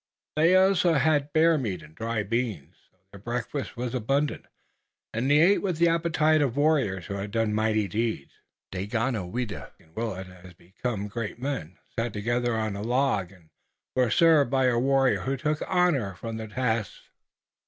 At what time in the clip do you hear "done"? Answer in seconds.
7.29-7.53